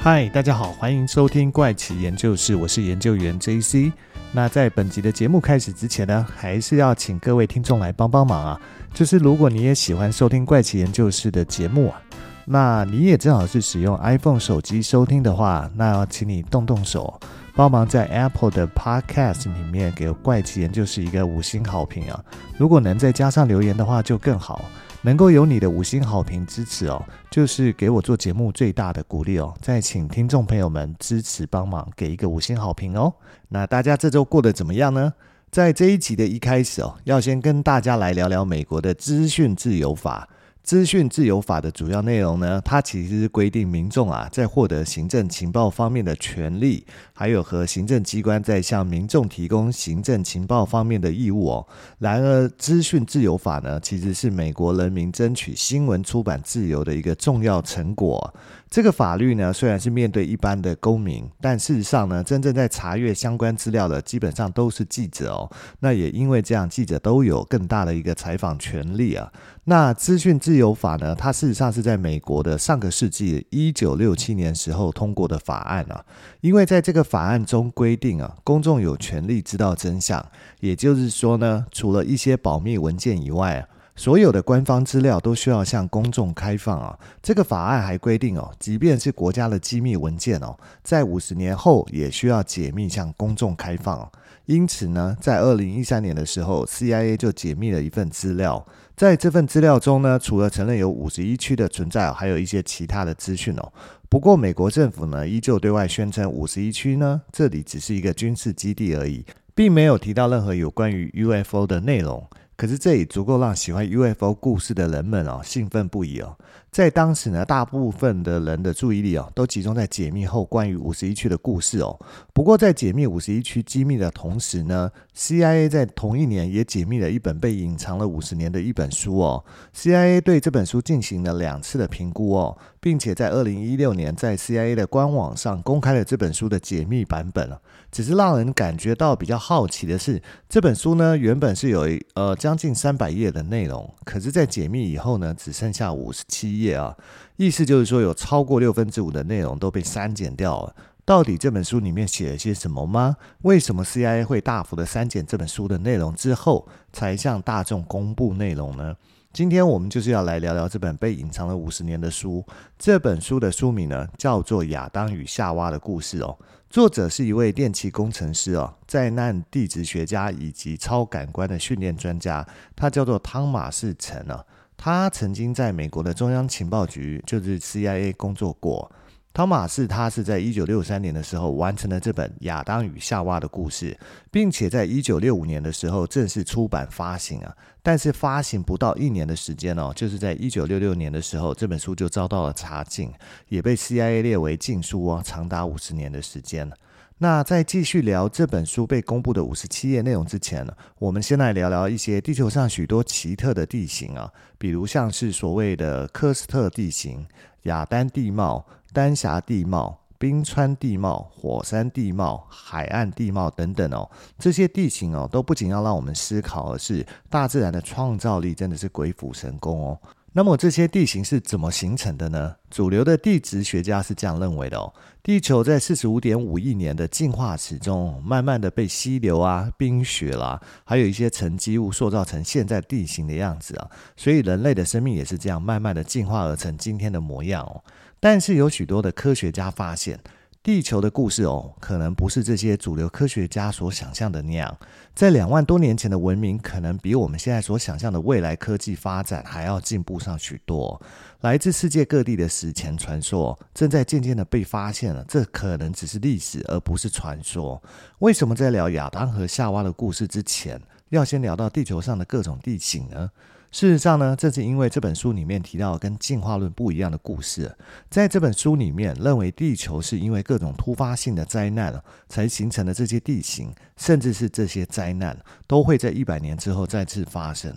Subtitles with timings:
[0.00, 3.92] 嗨，大家好，欢迎收听怪奇研究室，我是研究员 JC。
[4.30, 8.60] 那在本集的节目开始之前呢，还是要请各位听众来帮帮忙啊！
[8.94, 12.00] 就是如果你也喜欢收听怪奇研究室的节目啊，
[12.44, 17.18] 那你也正好是使用 iPhone 手机收听的话，那要请你动动手，
[17.56, 22.24] 帮忙在 Apple 的 Podcast 里面给怪奇研究室一个五星好评啊！
[22.56, 24.64] 如果能再加上留言的话，就更好。
[25.02, 29.54] 能够有你的五星好评支持哦，就是给我做节目最大的鼓励哦。
[29.60, 33.12] 再请听众朋友们支持帮忙，给一个五星好评哦。
[33.48, 35.12] 那大家这周过得怎么样呢？
[35.50, 40.28] 在这一集的一开始哦，要先跟大家来聊聊美国的资讯自由法。
[40.62, 46.86] 资讯自由法的主要内容呢，它其实是规定民众啊，在获得行政情报方面的权利，
[47.18, 51.66] 还有和行政机关在向民众提供行政情报方面的义务哦。
[51.98, 58.32] 然而，资讯自由法呢，其实是美国人民争取新闻出版自由的一个重要成果。
[58.70, 65.50] 这个法律呢，虽然是面对一般的公民，但事实上呢，真正在查阅相关资料的，基本上都是记者哦。
[65.80, 69.32] 那也因为这样，记者都有更大的一个采访权利啊。
[69.64, 76.04] 那资讯自由法呢，它事实上是在美国的上个世纪一九六七年时候通过的法案啊。
[76.42, 80.24] 因为在这个法案中规定啊，公众有权利知道真相，
[80.60, 83.68] 也就是说呢，除了一些保密文件以外啊。
[83.98, 86.96] 所有的官方资料都需要向公众开放啊！
[87.20, 94.08] 这个法案还规定哦，即便是国家的机密文件哦，在五十年后也需要解密向公众开放。
[94.46, 98.64] 因此呢，在二零一三年的时候，CIA 就解密了一份资料，
[98.96, 103.72] 在这份资料中呢，除了承认有五十一区的存在，还有一些其他的资讯哦。
[104.08, 109.24] 不过，美国政府呢，依旧对外宣称五十一区呢，这里只是一个军事基地而已，
[109.56, 112.24] 并没有提到任何有关于 UFO 的内容。
[112.58, 116.36] 可是这也足够让喜欢 UFO 故事的人们哦兴奋不已哦。
[116.70, 121.98] 在当时呢，大部分的人的注意力哦都集中在解密后关于五十一区的故事哦。
[122.32, 129.44] 不过在解密五十一区机密的同时呢，CIA 在同一年也解密了一本被隐藏了五十年的一本书哦。
[129.74, 137.50] CIA 对这本书进行了两次的评估哦，并且在二零一六年在 CIA 的官网上公开了这本书的解密版本。
[137.90, 146.96] 只是让人感觉到比较好奇的是，这本书呢原本是有呃将近三百页的内容，可是，在解密以后呢，只剩下五十七页啊。
[147.36, 150.74] 意思就是说，有超过六分之五的内容都被删减掉了。
[151.04, 153.16] 到底这本书里面写了些什么吗？
[153.42, 158.94] 为什么 CIA 会大幅的删减这本书的内容之后，才向大众公布内容呢？
[159.32, 162.44] 今天我们就是要来聊聊这本被隐藏了五十年的书。
[162.78, 166.36] 这本书的书名呢，叫做《亚当与夏娃的故事》哦。
[166.68, 174.44] 作者是一位电气工程师哦，灾难地质学家以及超感官的训练专家，他叫做汤马士·陈啊。
[174.78, 178.90] 他曾经在美国的中央情报局，就是 CIA 工作过。
[179.34, 183.92] 汤马士他是在一九六三年的时候完成了这本《亚当与夏娃的故事》，
[184.30, 187.54] 并且在一九六五年的时候正式出版发行啊。
[187.82, 193.12] 但是发行不到一年的时间哦，就是在一九六六年的时候，这本书就遭到了查禁，
[193.48, 196.70] 也被 CIA 列为禁书哦，长达五十年的时间。
[197.18, 207.26] 那在继续聊这本书被公布的五十七页内容之前呢，我们先来聊聊一些地球上许多奇特的地形啊，比如像是所谓的科斯特地形、
[207.62, 208.64] 雅丹地貌。
[208.90, 220.00] 丹霞地貌、冰川地貌、火山地貌、海岸地貌等等哦，这些地形哦，都不仅要让我们思考，而是大自然的创造力真的是鬼斧神工哦。
[220.38, 222.54] 那么这些地形是怎么形成的呢？
[222.70, 224.94] 主流的地质学家是这样认为的哦。
[225.20, 233.90] 地球在四十五点五亿年的进化史中，慢慢的被溪流啊、冰雪啦、还有一些沉积物塑造成现在地形的样子啊。
[234.16, 237.82] 所以人类的生命也是这样慢慢的进化而成今天的模样哦。
[238.20, 240.20] 但是有许多的科学家发现，
[240.60, 244.76] 地球的故事哦，可能不是这些主流科学家所想象的那样。
[245.14, 251.00] 在两万多年前的文明，可能比我们现在所想象的未来科技发展还要进步上许多。
[251.40, 255.24] 来自世界各地的史前传说，正在渐渐的被发现了。
[255.26, 257.82] 这可能只是历史，而不是传说。
[258.18, 260.78] 为什么在聊亚当和夏娃的故事之前，
[261.08, 263.30] 要先聊到地球上的各种地形呢？
[263.70, 267.70] 事实上呢，正是因为这本书里面提到跟进化论不一样的故事，
[268.10, 277.74] 在这本书里面认为地球是因为各种突发性的灾难才形成的这些地形，甚至是这些灾难都会在一百年之后再次发生。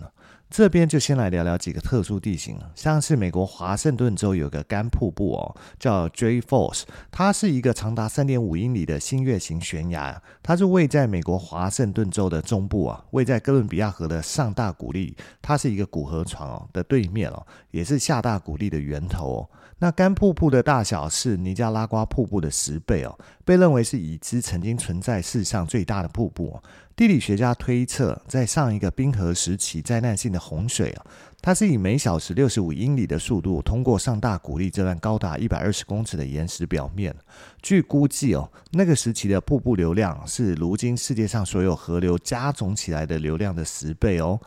[0.52, 19.48] 这边就先来聊聊几个特殊地形，像是美国华盛顿州有个干瀑布哦，叫 Jay Falls，它是一个长达三点五英里的新月形悬崖，它是位在美国华盛顿州的中部啊，位在哥伦比亚河的上大谷粒，它是一个古河床哦的对面哦，也是下大谷粒的源头哦。
[19.78, 26.60] 那干瀑布的大小是尼加拉瓜瀑布的十倍哦，被认为是已知曾经存在世上最大的瀑布。
[26.94, 31.06] 地理学家推测，在上一个冰河时期，灾难性的洪水啊，
[31.40, 37.14] 它是以每小时六十五英里的速度通过上大谷粒这段高达一百二十公尺的岩石表面。
[37.62, 44.38] 据估计哦，那个时期的瀑布流量是如今世界上所有河流加总起来的流量的十倍哦。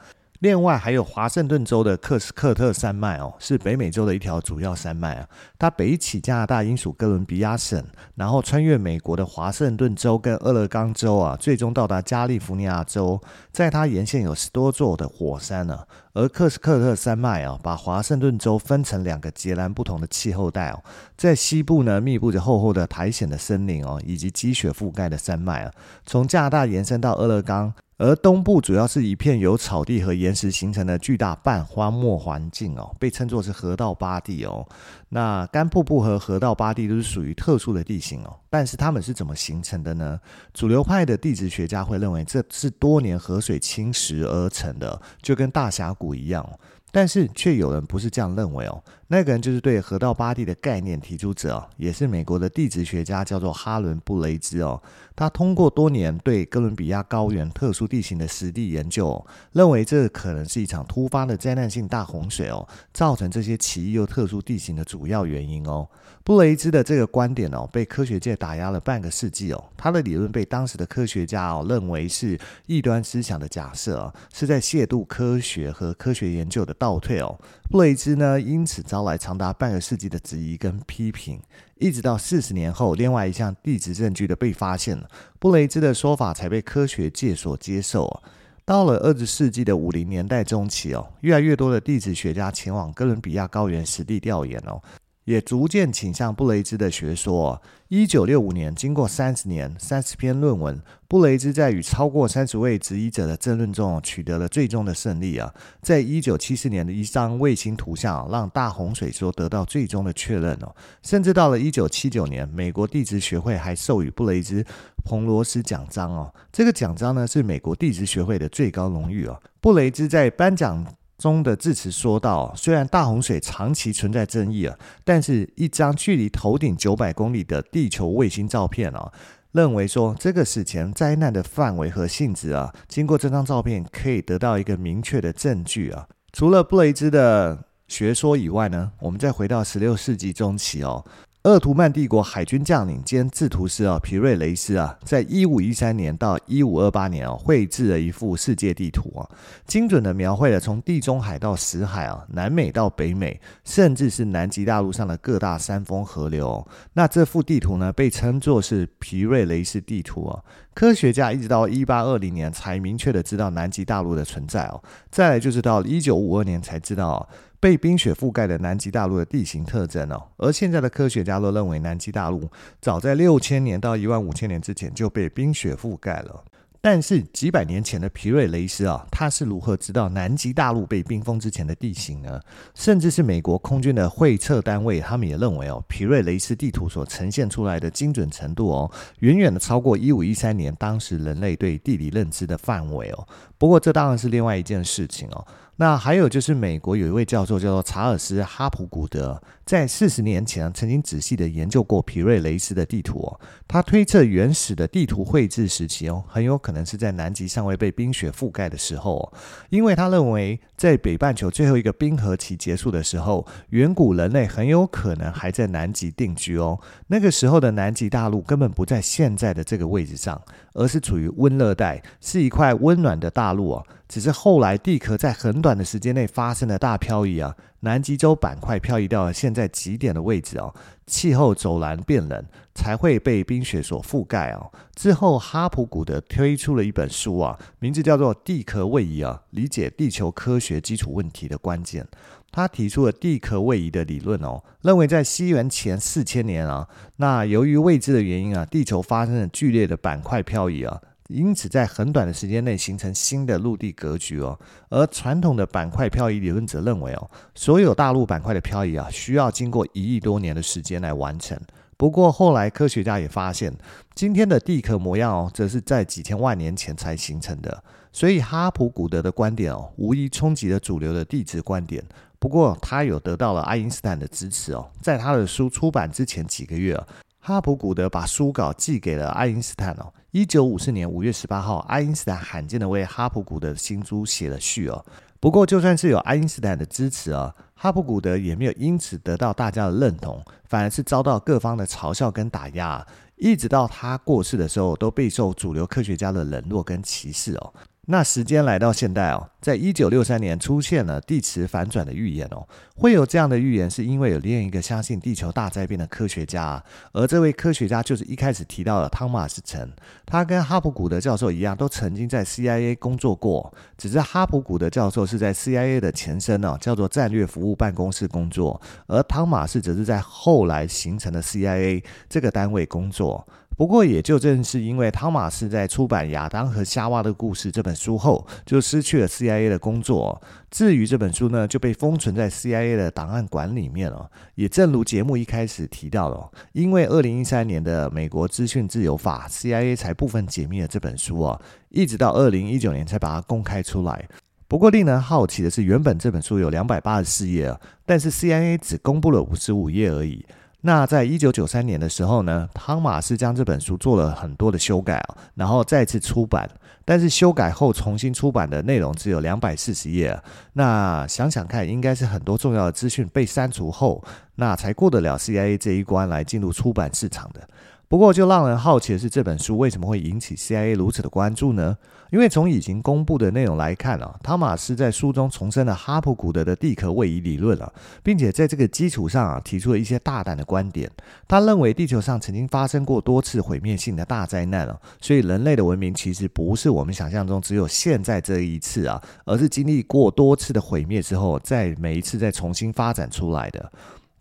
[0.45, 5.27] 另外还有华盛顿州的克斯克特山脉哦，是北美洲的一条主要山脉啊。
[5.57, 7.83] 它北起加拿大英属哥伦比亚省，
[8.13, 13.19] 然后穿越美国的华盛顿州跟俄勒冈州啊，最终到达加利福尼亚州。
[13.51, 15.79] 在它沿线有十多座的火山呢。
[16.13, 20.83] 而克斯克特山脉啊，把华盛顿州分成两个截然不同的气候带哦。
[21.17, 25.71] 在西部呢，密布着厚厚的苔藓的森林哦，以及积雪覆盖的山脉啊。
[26.05, 27.73] 从加拿大延伸到俄勒冈。
[27.97, 34.67] 而东部主要是一片由草地和岩石形成的巨大半荒漠环境哦，被称作是河道八地哦。
[35.09, 40.19] 那干瀑布和河道八地都是属于特殊的地形哦，但是它们是怎么形成的呢？
[40.53, 46.45] 主流派的地质学家会认为这是多年河水侵蚀而成的，就跟大峡谷一样。
[46.91, 54.81] 但是却有人不是这样认为哦，那个人就是对河道八地的概念提出者哦，也是美国的地质学家，叫做哈伦布雷兹哦。
[55.15, 65.87] 他通过多年对哥伦比亚高原特殊地形的实地研究，认为这可能是一场突发的灾难性大洪水哦，造成这些奇异又特殊地形的主要原因哦。
[66.23, 69.63] 布雷兹的这个观点哦，被科学界打压了半个世纪哦。
[69.77, 77.39] 他的理论被当时的科学家哦认为是异端思想的假设，是在亵渎科学和科学研究的倒退哦，
[77.69, 81.39] 布雷兹呢，因此招来长达半个世纪的质疑跟批评，
[81.79, 88.21] 一直到四十年后，另外一项地质证据的被发现了，布雷兹的说法才被科学界所接受。
[88.63, 94.81] 到了二十世纪的五零年代中期哦，越来越多的地质学家前往哥伦比亚高原实地调研哦。
[95.25, 97.61] 也逐渐倾向布雷兹的学说。
[97.87, 105.53] 一九六五年，经过三十年、三十篇论文，布雷兹在与超过三十位质疑者的争论中，取得了最终的胜利啊！
[105.83, 110.75] 在一九七四年的一张卫星图像，让大洪水说得到最终的确认哦。
[111.03, 114.65] 甚至到了一九七九年，美国地质学会还授予布雷兹
[115.03, 116.33] 彭罗斯奖章哦。
[116.51, 119.39] 这个奖章呢，是美国地质学会的最高荣誉哦。
[119.61, 120.83] 布雷兹在颁奖
[121.17, 129.11] 中的致辞说道：“虽然大洪水长期存在争议啊，但是一张距离头顶九百公里的地球卫星照片啊，
[129.53, 136.07] 认为说这个史前灾难的范围和性质啊，经过这张照片可以得到一个明确的证据啊。
[136.33, 141.05] 除了布雷兹的学说以外呢，我们再回到十六世纪中期哦。”
[141.45, 149.29] 鄂图曼帝国海军将领兼制图师啊，皮瑞雷斯啊，在一五一三年到一五二八年啊，绘制了一幅世界地图啊，
[149.67, 156.67] 精准地描绘了从地中海到死海啊，南美到北美，甚至是南极大陆上的各大山峰河流。
[156.93, 160.41] 那这幅地图呢，被称作是皮瑞雷斯地图啊。
[160.73, 164.83] 科学家一直到一八二零年才明确地知道南极大陆的存在哦。
[165.11, 167.29] 再来就是到一九五二年才知道。
[167.65, 172.47] 被冰雪覆盖的南极大陆的地形特征哦，而现在的科学家都认为南极大陆
[172.79, 176.43] 早在六千年到一万五千年之前就被冰雪覆盖了。
[176.79, 182.39] 但是几百年前的皮瑞雷斯啊，他是如何知道南极大陆被冰封之前的地形呢？
[182.75, 188.91] 甚至是美国空军的会测单位，他们也认为哦，皮瑞雷斯地图所呈现出来的精准程度哦，
[189.21, 193.27] 远远的超过一五一三年当时人类对地理认知的范围哦。
[193.57, 195.43] 不过这当然是另外一件事情哦。
[195.77, 203.39] 那还有就是，美国有一位教授叫做查尔斯·哈普古德，在四十年前曾经仔细的研究过皮瑞雷斯的地图哦。
[203.67, 209.33] 他推测原始的地图绘制时期哦，很有可能是在南极尚未被冰雪覆盖的时候哦，
[209.69, 216.79] 因为他认为在北半球最后一个冰河期结束的时候，远古人类很有可能还在南极定居哦。
[217.07, 220.39] 那个时候的南极大陆根本不在现在的这个位置上，
[220.73, 223.87] 而是处于温热带，是一块温暖的大陆哦。
[224.07, 227.55] 只是后来地壳在很短的时间内发生了大漂移啊，
[227.85, 230.73] 南极洲板块漂移到了现在极点的位置哦，
[231.05, 234.71] 气候骤然变冷，才会被冰雪所覆盖哦。
[234.95, 242.03] 之后，哈普古德推出了一本书啊，名字叫做《地壳位移啊，理解地球科学基础问题的关键》。
[242.51, 246.87] 他提出了地壳位移的理论哦，认为在西元前四千年啊，
[247.17, 250.99] 那由于未知的原因啊，地球发生了剧烈的板块漂移啊。
[251.27, 254.59] 因此，在很短的时间内形成新的陆地格局哦。
[254.89, 261.59] 而传统的板块漂移理论者认为哦，所有大陆板块的漂移啊，需要经过一亿多年的时间来完成。
[261.97, 263.73] 不过后来科学家也发现，
[264.13, 267.83] 今天的地壳模样哦，则是在几千万年前才形成的。
[268.11, 272.03] 所以哈普古德的观点哦，无疑冲击了主流的地质观点。
[272.37, 277.01] 不过他有得到了爱因斯坦的支持哦，在他的书出版之前几个月，
[277.39, 280.13] 哈普古德把书稿寄给了爱因斯坦哦。
[280.35, 285.05] 一九五四年五月十八号，爱因斯坦罕见的为哈普古德的新书写了序哦。
[285.39, 297.73] 不过，就算是有爱因斯坦的支持啊，哈普古德也没有因此得到大家的认同，反而是遭到各方的嘲笑跟打压，一直到他过世的时候，都备受主流科学家的冷落跟歧视哦。
[298.07, 302.67] 那时间来到现代哦，在一九六三年出现了地磁反转的预言哦。
[302.95, 306.81] 会有这样的预言，是因为有另一个相信地球大灾变的科学家，
[307.13, 309.91] 而这位科学家就是一开始提到的汤马斯陈。
[310.25, 323.45] 他跟哈普古德教授一样，都曾经在 CIA 工作过，只是哈普古德教授是在 CIA 的前身哦，叫做战略服务办公室工作，而汤马斯则是在后来形成的 CIA 这个单位工作。
[323.77, 330.41] 不过，也就正是因为汤马斯在出版《亚当和夏娃的故事》这本书后，就失去了 CIA 的工作。
[330.71, 334.31] 至于这本书呢，就被封存在 CIA 的档案馆里面了。
[334.55, 344.25] 也正如节目一开始提到了，因为二零一三年的美国资讯自由法，CIA 才部分解密了这本书啊，一直到二零一九年才把它公开出来。
[344.69, 350.45] 不过，令人好奇的是，原本这本书有两百八十四页，但是 CIA 只公布了五十五页而已。
[350.85, 356.69] 那在一九九三年的时候呢，汤马斯将这本书做了很多的修改啊，然后再次出版。
[357.03, 360.39] 但是修改后重新出版的内容只有两百四十页。
[360.73, 364.23] 那想想看，应该是很多重要的资讯被删除后，
[364.57, 367.67] 那才过得了 CIA 这一关来进入出版市场的。
[368.07, 371.97] 不过，就让人好奇的是，这本书为什么会引起 CIA 如此的关注呢？
[372.35, 377.89] 因为从已经公布的内容来看啊，汤马斯在书中重申了哈普古德的地壳位移理论啊，
[378.21, 381.09] 并且在这个基础上啊，提出了一些大胆的观点。
[381.47, 393.89] 他认为地球上曾经发生过多次毁灭性的大灾难啊，所以人类的文明其实不是我们想象中只有现在这一次啊，而是经历过多次的毁灭之后，再每一次再重新发展出来的。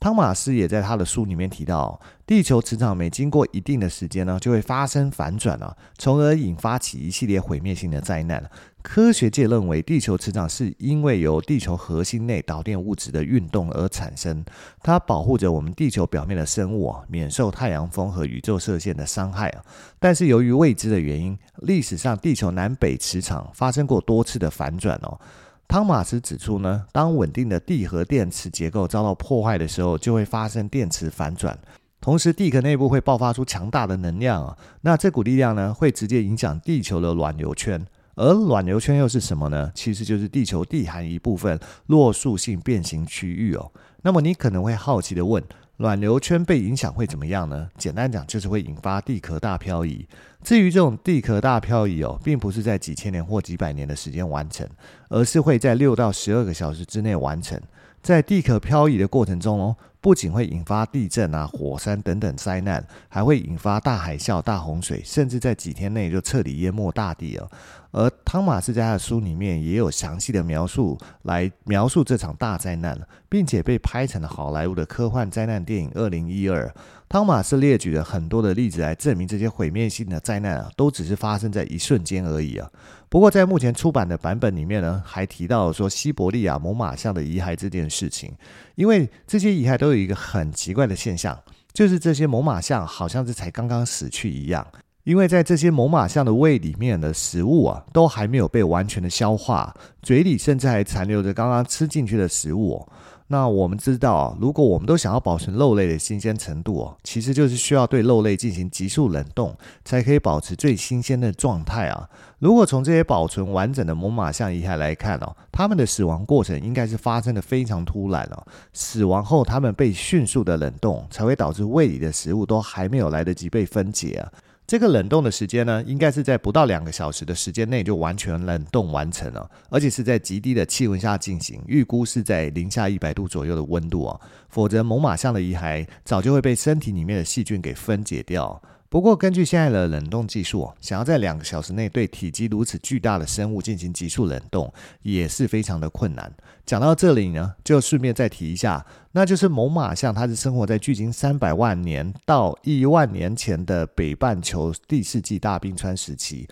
[0.01, 8.51] 汤马斯也在他的书里面提到，地球磁场每经过一定的时间呢，就会发生反转啊，从而引发起一系列毁灭性的灾难。
[8.83, 14.45] 科学界认为，地球磁场是因为由地球核心内导电物质的运动而产生，
[14.83, 19.65] 它保护着我们地球表面的生物啊，免受太阳风和宇宙射线的伤害啊。
[19.99, 25.19] 但是由于未知的原因，历史上地球南北磁场发生过多次的反转哦。
[25.67, 31.59] 汤马斯指出呢，当稳定的地核电磁结构遭到破坏的时候，就会发生电磁反转，
[32.01, 34.57] 同时地壳内部会爆发出强大的能量啊。
[34.83, 39.73] 那这股力量呢，会直接影响地球的暖流圈，而暖流圈又是什么呢？
[39.75, 43.73] 其实就是地球地函一部分弱塑性变形区域哦。
[44.03, 45.43] 那么你可能会好奇的问，
[45.79, 47.69] 暖流圈被影响会怎么样呢？
[47.77, 50.07] 简单讲，就是会引发地壳大漂移。
[50.43, 54.69] 至于这种地壳大漂移哦，并不是在几千年或几百年的时间完成，
[55.09, 57.61] 而是会在六到十二个小时之内完成。
[58.05, 67.51] 在地壳漂移的过程中哦，不仅会引发地震啊、火山等等灾难，还会引发大海啸、大洪水，甚至在几天内就彻底淹没大地哦。
[67.93, 76.69] 而汤马斯在他的书里面也有详细的描述，来描述这场大灾难，并且被拍成了好莱坞的科幻灾难电影《二零一二》。
[77.15, 82.69] 汤马斯列举了很多的例子来证明这些毁灭性的灾难啊，都只是发生在一瞬间而已啊。
[83.09, 88.35] 不过在目前出版的版本里面呢，还提到说西伯利亚猛犸象的遗骸这件事情，
[88.75, 91.39] 因为这些遗骸都有一个很奇怪的现象，
[91.73, 94.67] 就是这些猛犸象好像是才刚刚死去一样。
[95.05, 102.85] 因为在这些猛犸象的胃里面的食物啊，都还没有被完全的消化，嘴里甚至还残留着刚刚吃进去的食物。
[103.29, 112.09] 那我们知道，如果我们都想要保存肉类的新鲜程度哦，其实就是需要对肉类进行急速冷冻，才可以保持最新鲜的状态啊。
[112.39, 118.47] 如果从这些保存完整的猛犸象遗骸来看哦，它们的死亡过程应该是发生的非常突然哦。
[118.75, 124.31] 死亡后，它们被迅速的冷冻，才会导致胃里的食物都还没有来得及被分解啊。
[124.67, 134.19] 这个冷冻的时间呢，应该是在不到两个小时的时间内就完全冷冻完成了，而且是在极低的气温下进行，预估是在零下一百度左右的温度啊，
[134.49, 138.61] 否则猛犸象的遗骸早就会被身体里面的细菌给分解掉。
[138.95, 144.73] 不过，根据现在的冷冻技术，想要在两个小时内对体积如此巨大的生物进行急速冷冻，
[145.03, 146.33] 也是非常的困难。
[146.65, 156.47] 讲到这里呢，就顺便再提一下，那就是猛犸象，它是生活在距今三百万年到一万年前的北半球第四纪大冰川时期。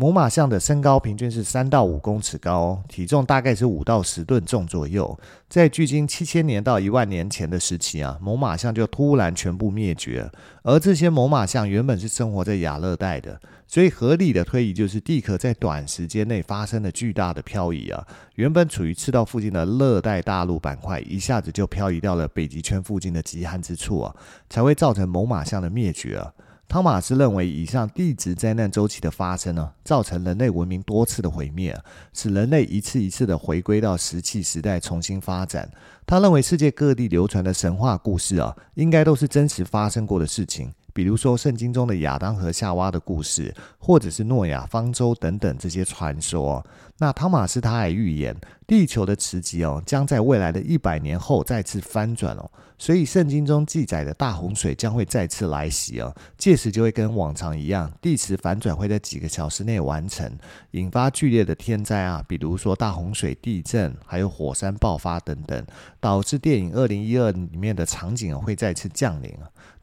[0.00, 5.18] 猛犸象的身高平均是三到五公尺高，体重大概是五到十吨重左右。
[5.48, 10.30] 在距今七千年到一万年前的时期啊，猛犸象就突然全部灭绝。
[10.62, 18.06] 而这些猛犸象原本是生活在亚热带的，所以合理的推移就是地壳在短时间内发生了巨大的漂移啊。
[18.36, 24.14] 原本处于赤道附近的热带大陆板块，一下子就漂移到了北极圈附近的极寒之处啊，
[24.48, 26.32] 才会造成猛犸象的灭绝啊。
[26.68, 31.74] 汤马斯认为，以上地质灾难周期的发生呢，造成人类文明多次的毁灭，
[32.12, 35.70] 使人类一次一次的回归到石器时代重新发展。
[36.04, 40.70] 他认为，世界各地流传的神话故事啊，应该都是真实发生过的事情。
[40.98, 46.66] 比如说，圣经中的亚当和夏娃的故事，或者是诺亚方舟等等这些传说。
[46.98, 48.36] 那汤马斯他还预言，
[48.66, 52.50] 地球的磁极哦，将在未来的一百年后再次翻转哦。
[52.78, 56.12] 所以，圣经中记载的大洪水将会再次来袭哦。
[56.36, 60.28] 届时就会跟往常一样，地磁反转会在几个小时内完成，
[60.72, 65.64] 引发剧烈的天灾啊，比如说大洪水、地震，还有火山爆发等等，
[66.00, 69.32] 导致电影《二零一二》里面的场景会再次降临。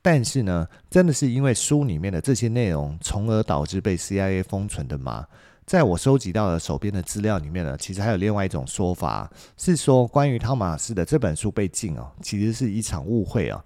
[0.05, 5.25] 但是呢，真的是因为书里面的这些内容，从而导致被 CIA 封存的吗？
[5.65, 13.59] 在我收集到的手边的资料里面呢，其实还有另外一种说法，是说关于汤马斯的这本书被禁哦，其实是一场误会啊。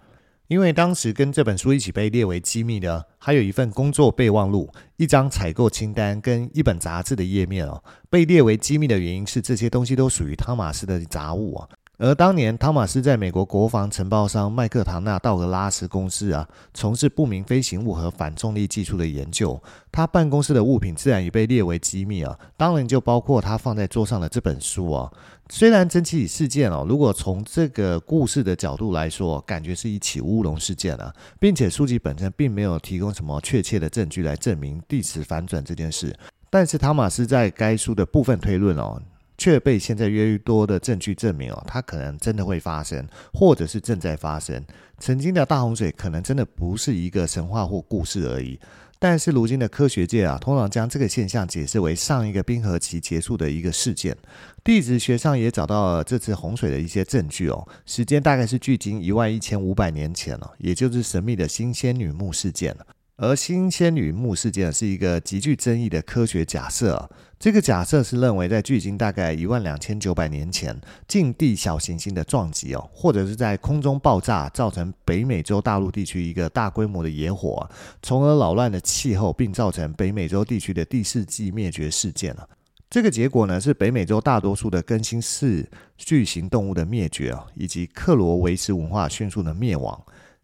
[0.48, 7.84] 因为当时跟这本书一起被列为机密的，还有一份工作备忘录、一张采购清单跟一本杂志的页面哦。
[8.10, 11.69] 被列为机密的原因是这些东西都属于汤马斯的杂物啊。
[12.01, 19.62] 而当年，汤马斯在美国国防承包商麦克唐纳道格拉斯公司啊，从事不明飞行物和反重力技术的研究。
[19.91, 25.12] 他办公室的物品自然也被列为机密啊，当然就包括他放在桌上的这本书啊。
[25.50, 36.18] 虽然蒸汽事件哦，如果从这个故事的角度来说，感觉是一起乌龙事件啊，并且书籍本身并没有提供什么确切的证据来证明地磁反转这件事。
[36.50, 39.01] 但是汤马斯在该书的部分推论哦。
[39.39, 44.64] 却被现在越来越多的证据证明哦，它可能真的会发生，或者是正在发生。
[45.00, 48.59] 曾经的大洪水可能真的不是一个神话或故事而已。
[49.01, 54.14] 但是如今的科学界啊，通常将这个现象解释为上一个冰河期结束的一个事件。
[54.61, 62.85] 地质学上也找到了这次洪水的一些证据哦，时间大概是距今一万一千五百年前了，也就是神秘的新仙女墓事件了。
[63.22, 77.70] 而新仙女木事件是一个极具争议的科学假设啊，这个假设是认为在距今大概一万两千九百年前，近地小行星的撞击哦，或者是在空中爆炸，造成北美洲大陆地区一个大规模的野火，
[78.01, 82.48] 从而扰乱了气候，并造成北美洲地区的第四纪灭绝事件了。
[82.90, 90.01] 这个结果呢，是北美洲大多数的更新世巨型动物的灭绝啊，以及克罗维斯文化迅速的灭亡。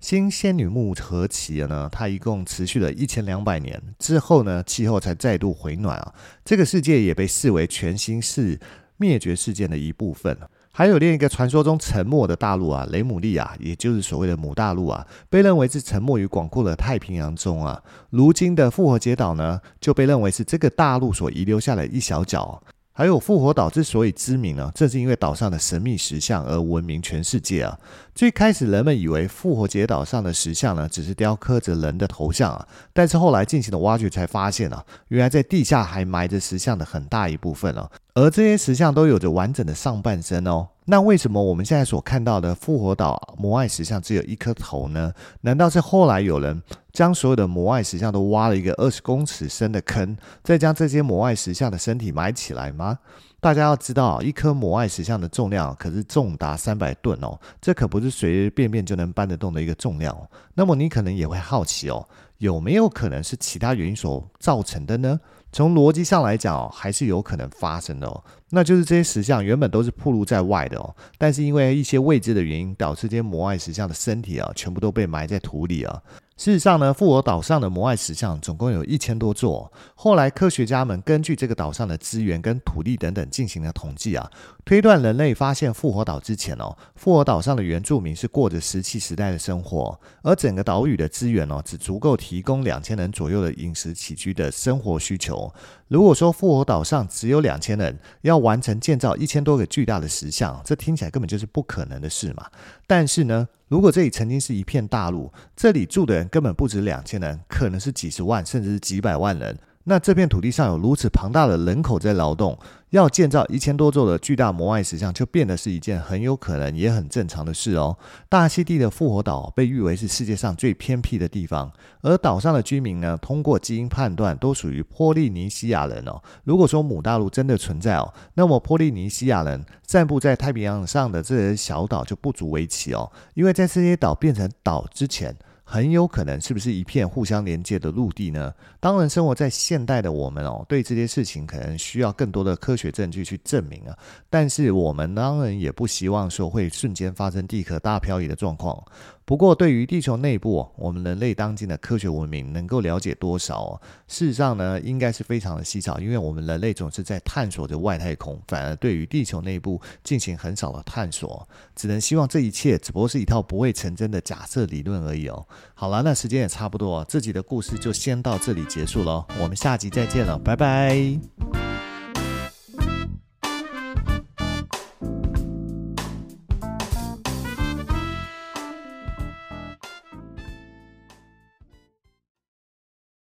[0.08, 1.90] 新仙女木何期呢？
[1.92, 6.14] 它一共持续了一千两百年之后呢，气候才再度回暖啊。
[6.44, 8.60] 这个世界也被视为全新世
[8.98, 10.38] 灭绝事件的一部分。
[10.72, 17.82] 还有另一个传说中沉没的大陆啊，雷姆利亚，也就是所谓的母大陆啊，被认为是沉没于广阔的太平洋中啊。
[18.12, 22.62] 如今的复活节岛呢，就被认为是这个大陆所遗留下的一小角。
[22.98, 27.78] 还有复活岛之所以知名呢，正是因为岛上的神秘石像而闻名全世界啊。
[28.16, 40.66] 最开始人们以为复活节岛上的石像呢，只是雕刻着人的头像啊，但是后来进行了挖掘才发现啊，原来在地下还埋着石像的很大一部分呢，而这些石像都有着完整的上半身哦。
[40.86, 45.12] 那为什么我们现在所看到的复活岛摩艾石像只有一颗头呢？
[45.42, 46.62] 难道是后来有人
[46.94, 52.98] 将所有的摩艾石像都挖了一个二十公尺深的坑，再将这些摩艾石像的身体埋起来吗？
[53.42, 60.26] 大家要知道，一颗摩艾石像的重量可是重达三百吨哦，这可不是随随便便就能搬得动的一个重量哦。
[60.54, 65.20] 那么你可能也会好奇哦，有没有可能是其他原因所造成的呢？
[65.56, 68.22] 从逻辑上来讲哦，还是有可能发生的哦。
[68.50, 76.04] 那就是这些石像原本都是暴露在外的哦，但是因为一些未知的原因，导致这些摩艾石像的身体啊，全部都被埋在土里啊。
[76.38, 79.72] 事实上呢，复活岛上的摩艾石像总共有一千多座。
[79.96, 84.30] 后来科学家们根据这个岛上的资源跟土地等等进行了统计啊，
[84.66, 95.50] 推断人类发现复活岛之前哦，复活岛上的原住民是过着石器时代的生活，而整个岛屿的资源哦，只足够提供两千人左右的饮食起居的生活需求。
[95.88, 102.46] 如果说复活岛上只有两千人，要完成建造一千多个巨大的石像，这听起来根本就是不可能的事嘛。
[102.88, 109.58] 但是呢，如果这里曾经是一片大陆，这里住的人根本不止两千人，可能是几十万，甚至是几百万人。
[109.88, 112.58] 那这片土地上有如此庞大的人口在劳动，
[112.90, 117.96] 要建造一千多座的巨大摩艾石像，就变得是一件很有可能也很正常的事哦。
[118.28, 121.72] 大溪地的复活岛被誉为是世界上最偏僻的地方，
[122.02, 126.20] 而岛上的居民呢，通过基因判断都属于波利尼西亚人哦。
[126.44, 135.36] 如果说母大陆真的存在哦，那么波利尼西亚人散布在太平洋上的这些小岛就不足为奇哦，因为在这些岛变成岛之前。
[135.68, 138.54] 很有可能是不是一片互相连接的陆地呢？
[138.80, 143.98] 当然，生活在现代的我们哦，对这些事情可能需要更多的科学证据去证明啊。
[144.30, 148.82] 但是我们当然也不希望说会瞬间发生地壳大漂移的状况。
[149.26, 153.82] 不过，对于地球内部，我们人类当今的科学文明能够了解多少？
[154.08, 161.48] 事实上呢，应该是非常的稀少，因为我们人类总是在探索着外太空，反而对于地球内部进行很少的探索。
[161.76, 165.44] 只能希望这一切只不过是一套不会成真的假设理论而已哦。
[165.74, 171.75] 好了，那时间也差不多，自己的故事就先到这里结束了，我们下集再见了，拜拜。